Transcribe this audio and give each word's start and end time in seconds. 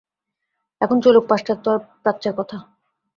এখন 0.81 0.97
চলুক 1.01 1.25
পাশ্চাত্য 1.29 1.65
আর 1.69 1.79
প্রাচ্যের 2.03 2.33
কথা। 2.37 2.57